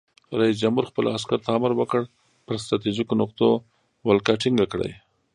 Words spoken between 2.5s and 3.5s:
ستراتیژیکو نقطو